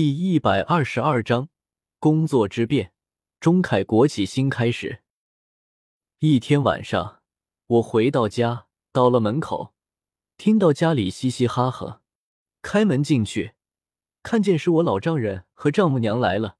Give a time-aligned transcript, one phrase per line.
[0.00, 1.48] 第一百二十二章
[1.98, 2.92] 工作之变，
[3.40, 5.02] 中凯国企新开始。
[6.20, 7.20] 一天晚上，
[7.66, 9.74] 我回到家，到了门口，
[10.36, 12.00] 听到家里嘻嘻哈哈，
[12.62, 13.54] 开门进去，
[14.22, 16.58] 看见是我老丈人和丈母娘来了。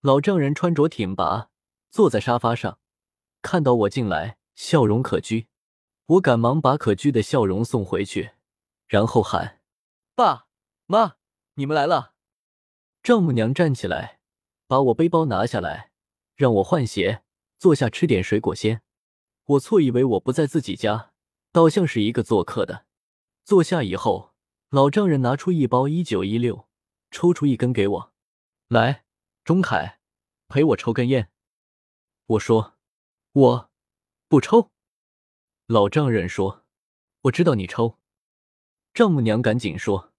[0.00, 1.50] 老丈人穿着挺拔，
[1.88, 2.80] 坐在沙发上，
[3.42, 5.46] 看到我进来，笑容可掬。
[6.06, 8.32] 我赶忙把可掬的笑容送回去，
[8.88, 9.60] 然后喊
[10.16, 10.48] ：“爸
[10.86, 11.14] 妈，
[11.54, 12.14] 你们来了。”
[13.02, 14.20] 丈母娘站起来，
[14.66, 15.90] 把我背包拿下来，
[16.36, 17.22] 让我换鞋，
[17.58, 18.82] 坐下吃点水果先。
[19.44, 21.12] 我错以为我不在自己家，
[21.50, 22.84] 倒像是一个做客的。
[23.42, 24.34] 坐下以后，
[24.68, 26.68] 老丈人拿出一包一九一六，
[27.10, 28.12] 抽出一根给我，
[28.68, 29.04] 来，
[29.44, 29.98] 钟凯，
[30.48, 31.30] 陪我抽根烟。
[32.26, 32.74] 我说，
[33.32, 33.70] 我
[34.28, 34.70] 不抽。
[35.66, 36.64] 老丈人说，
[37.22, 37.98] 我知道你抽。
[38.92, 40.12] 丈母娘赶紧说，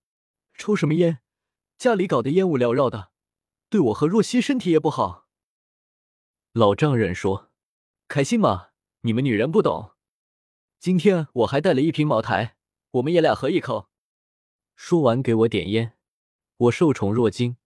[0.55, 1.20] 抽什么烟？
[1.81, 3.09] 家里搞得烟雾缭绕的，
[3.67, 5.25] 对我和若曦身体也不好。
[6.51, 7.49] 老丈人说
[8.07, 8.67] ：“开心嘛，
[8.99, 9.93] 你们女人不懂。
[10.77, 12.55] 今天我还带了一瓶茅台，
[12.91, 13.89] 我们爷俩喝一口。”
[14.77, 15.97] 说完给我点烟，
[16.57, 17.57] 我受宠若惊，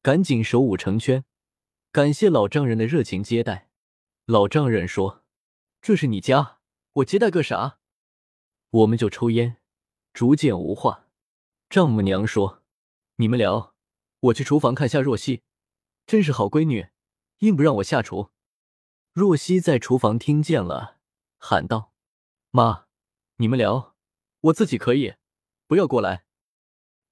[0.00, 1.24] 赶紧手舞成圈，
[1.90, 3.70] 感谢老丈人的热情接待。
[4.26, 5.24] 老丈人说
[5.82, 6.60] ：“这是你家，
[6.92, 7.80] 我接待个啥？”
[8.70, 9.56] 我们就抽烟，
[10.12, 11.08] 逐渐无话。
[11.68, 12.60] 丈母娘说。
[13.16, 13.76] 你们聊，
[14.18, 15.44] 我去厨房看下若曦，
[16.04, 16.88] 真是好闺女，
[17.38, 18.30] 硬不让我下厨。
[19.12, 20.98] 若曦在厨房听见了，
[21.38, 21.92] 喊道
[22.50, 22.86] ：“妈，
[23.36, 23.94] 你们聊，
[24.40, 25.14] 我自己可以，
[25.68, 26.26] 不要过来。”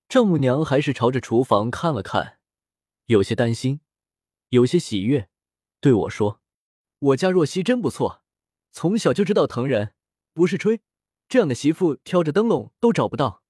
[0.09, 2.41] 丈母娘还是朝着厨房看了看，
[3.07, 3.81] 有些担心，
[4.49, 5.31] 有些喜悦，
[5.81, 6.41] 对我说
[6.99, 8.25] ：“我家若曦真不错，
[8.73, 9.95] 从小就知道疼人，
[10.33, 10.81] 不是吹，
[11.29, 13.45] 这样的媳妇挑着灯笼都找不到。”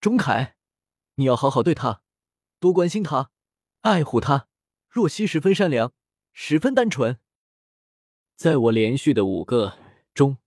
[0.00, 0.54] 钟凯。
[1.18, 2.02] 你要好好对她，
[2.60, 3.30] 多关心她，
[3.80, 4.46] 爱护她。
[4.88, 5.92] 若曦十分善良，
[6.32, 7.18] 十分单纯。
[8.36, 9.76] 在我连续的五个
[10.14, 10.38] 钟，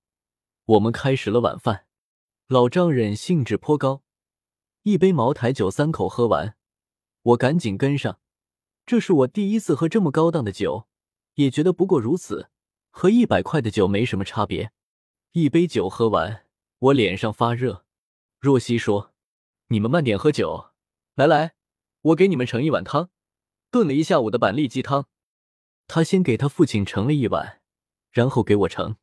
[0.64, 1.88] 我们开始了晚饭。
[2.48, 4.04] 老丈人兴致颇高，
[4.84, 6.56] 一杯茅台酒三口喝完，
[7.22, 8.22] 我赶紧跟上。
[8.86, 10.88] 这是我第一次喝这么高档的酒，
[11.36, 12.50] 也觉得不过如此，
[12.90, 14.72] 和一百块的酒没什么差别。
[15.34, 16.46] 一杯酒喝完，
[16.80, 17.86] 我脸上发热。
[18.40, 19.11] 若曦说。
[19.72, 20.72] 你们慢点喝酒，
[21.16, 21.56] 来来，
[22.02, 23.10] 我给你们盛一碗汤。
[23.70, 25.08] 炖了一下午的板栗鸡汤，
[25.88, 27.62] 他先给他父亲盛了一碗，
[28.12, 28.98] 然后给我盛。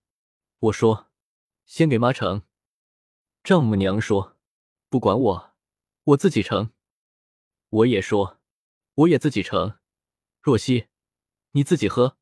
[0.59, 1.09] 我说
[1.65, 2.43] ：“先给妈盛。”
[3.43, 4.37] 丈母娘说
[4.91, 5.55] ：“不管我，
[6.05, 6.71] 我自己盛。”
[7.71, 8.39] 我也说
[8.93, 9.79] ：“我也自己盛。”
[10.43, 10.89] 若曦，
[11.53, 12.19] 你自己喝。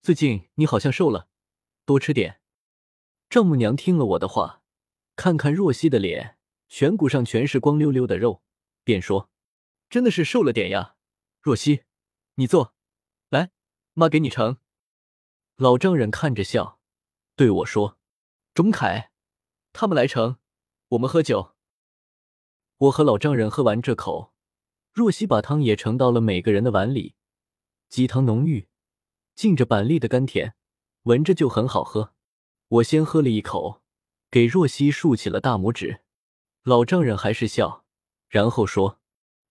[0.00, 1.26] 最近你好像瘦了，
[1.84, 2.40] 多吃点。
[3.28, 4.62] 丈母娘听了我的话，
[5.16, 6.38] 看看若曦的脸。
[6.72, 8.42] 颧骨上全是光溜溜的肉，
[8.82, 9.28] 便说
[9.90, 10.96] ：“真的是瘦了点呀。”
[11.42, 11.82] 若曦，
[12.36, 12.74] 你坐，
[13.28, 13.50] 来，
[13.92, 14.56] 妈给你盛。
[15.56, 16.80] 老丈人看着笑，
[17.36, 17.98] 对我说
[18.54, 19.10] ：“钟凯，
[19.74, 20.38] 他们来盛，
[20.88, 21.54] 我们喝酒。”
[22.78, 24.32] 我和老丈人喝完这口，
[24.94, 27.16] 若曦把汤也盛到了每个人的碗里。
[27.90, 28.66] 鸡汤浓郁，
[29.34, 30.54] 浸着板栗的甘甜，
[31.02, 32.14] 闻着就很好喝。
[32.68, 33.82] 我先喝了一口，
[34.30, 36.00] 给若曦竖起了大拇指。
[36.64, 37.84] 老丈人还是笑，
[38.28, 39.00] 然后说：“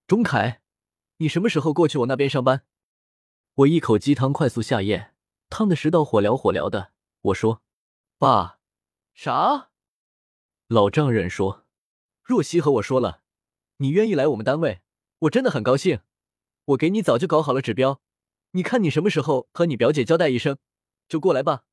[0.08, 0.62] 钟凯，
[1.18, 2.64] 你什么时候过去我那边上班？”
[3.56, 5.14] 我一口鸡汤快速下咽，
[5.50, 6.94] 烫的食道火燎火燎的。
[7.24, 7.62] 我说
[8.18, 8.60] ：“爸，
[9.14, 9.72] 啥？”
[10.70, 11.66] 老丈人说
[12.24, 13.24] ：“若曦和我说了，
[13.78, 14.80] 你愿意来我们单位，
[15.20, 16.00] 我真的很高兴。
[16.64, 18.00] 我给你早就搞好了指标，
[18.52, 20.58] 你看你什么时候和你表姐交代一声，
[21.10, 21.66] 就过来吧。”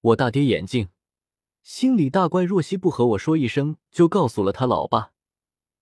[0.00, 0.90] 我大跌眼镜。
[1.64, 5.12] 心里大怪，若曦不和我说一声，就告诉了他老爸，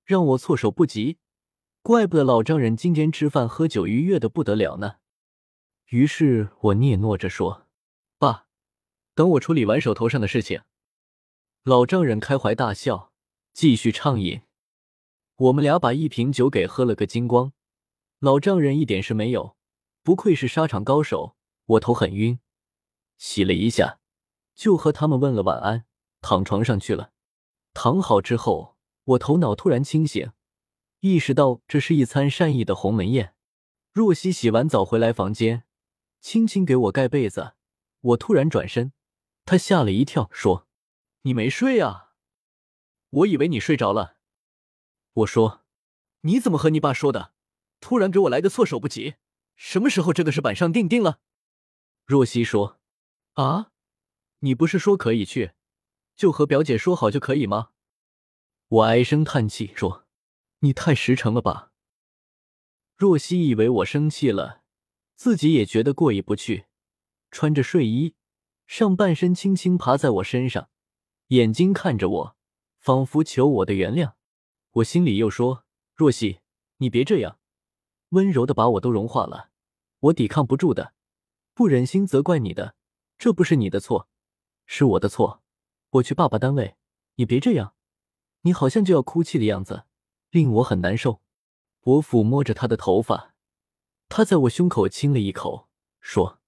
[0.04, 1.19] 让我措手不及。
[1.82, 4.98] 怪不得老丈人今天吃饭喝酒愉悦的不得了呢。
[5.88, 7.66] 于是我嗫嚅着说
[8.16, 8.47] ：“爸，
[9.16, 10.62] 等我处理完手头上的事情。”
[11.65, 13.12] 老丈人开怀大笑，
[13.53, 14.43] 继续畅饮。
[15.34, 17.53] 我们俩把一瓶酒给喝了个精光。
[18.20, 19.56] 老丈人一点事没有，
[20.05, 21.35] 不愧是沙场高手。
[21.67, 22.38] 我头很晕，
[23.19, 23.99] 洗了一下。
[24.62, 25.87] 就和他们问了晚安，
[26.20, 27.11] 躺床上去了。
[27.75, 30.31] 躺好之后，我头脑突然清醒，
[31.00, 33.35] 意识到这是一餐善意的鸿门宴。
[33.93, 35.64] 若曦洗完澡回来房间，
[36.20, 37.55] 轻轻给我盖被子。
[38.03, 38.93] 我突然转身，
[39.44, 40.69] 她吓了一跳，说
[41.23, 42.12] ：“你没睡啊？
[43.11, 44.19] 我以为你睡着了。”
[45.14, 45.62] 我说
[46.23, 47.32] ：“你怎么和你爸说的？
[47.81, 49.17] 突然给我来个措手不及，
[49.56, 51.19] 什么时候这个是板上钉钉了？”
[52.06, 52.79] 若曦说
[53.35, 53.70] ：“啊。”
[54.44, 55.52] 你不是说可以去，
[56.16, 57.70] 就和表姐说好就可以吗？
[58.68, 60.04] 我唉声叹气说
[60.60, 61.70] ：“你太实诚了吧。”
[62.98, 64.62] 若曦以为我生气了，
[65.14, 66.66] 自己也觉得过意不去，
[67.30, 68.16] 穿着睡衣，
[68.66, 70.70] 上半身轻轻爬在我身上，
[71.28, 72.36] 眼睛看着我，
[72.80, 74.14] 仿佛求我的原谅。
[74.72, 76.40] 我心里又说：“若曦，
[76.78, 77.38] 你别这样，
[78.08, 79.50] 温柔的把我都融化了，
[80.00, 80.94] 我抵抗不住的，
[81.54, 82.74] 不忍心责怪你的，
[83.18, 84.08] 这不是你的错，
[84.67, 85.43] 是我的错。
[85.91, 86.76] 我去爸爸单位，
[87.17, 87.75] 你别这样，
[88.43, 89.85] 你好像就要哭泣的样子，
[90.31, 91.20] 令我很难受。”
[91.85, 93.35] 我抚摸着他的头发，
[94.09, 95.69] 他在我胸口亲了一口，
[96.00, 96.41] 说：“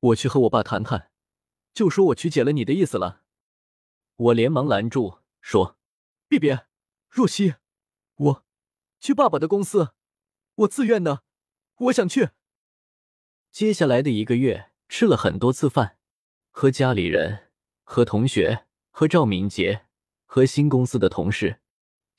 [0.00, 1.10] 我去和我爸谈谈，
[1.74, 3.22] 就说我曲解了你的意思了。”
[4.16, 5.76] 我连忙拦住，说
[6.26, 6.66] ：“别别，
[7.10, 7.56] 若曦。”
[8.16, 8.44] 我
[8.98, 9.92] 去爸爸的公司，
[10.54, 11.22] 我自愿的，
[11.76, 12.30] 我想去。
[13.52, 15.98] 接下来的一个月，吃了很多次饭，
[16.50, 17.47] 和家里人、
[17.90, 19.86] 和同学、和赵敏杰、
[20.26, 21.62] 和新公司的同事。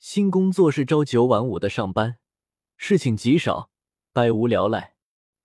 [0.00, 2.18] 新工作是朝九晚五的上班，
[2.76, 3.70] 事情极少，
[4.12, 4.96] 百无聊赖。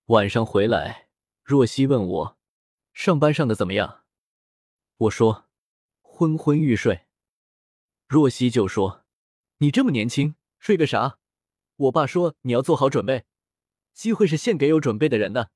[0.06, 1.06] 晚上回来，
[1.44, 2.38] 若曦问我
[2.92, 4.02] 上班上的怎么样，
[4.96, 5.44] 我说
[6.02, 7.06] 昏昏欲睡。
[8.08, 9.04] 若曦就说
[9.58, 11.20] ：“你这么年轻。”睡个啥？
[11.76, 13.26] 我爸说你要做好准备，
[13.94, 15.52] 机会是献给有准备的人的。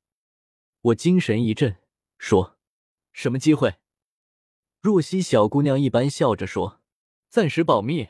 [0.82, 1.78] 我精神一振，
[2.18, 2.56] 说
[3.12, 3.74] ：“什么机会？”
[4.80, 6.80] 若曦小姑娘一般笑着说
[7.28, 8.08] ：“暂时保密。”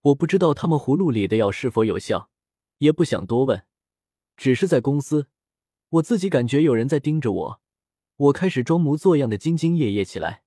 [0.00, 2.30] 我不知道他们葫芦里的药是否有效，
[2.78, 3.66] 也不想多问。
[4.38, 5.28] 只是在公司，
[5.90, 7.60] 我自己感觉有人在盯着我，
[8.16, 10.44] 我开始装模作样的兢兢业业起来。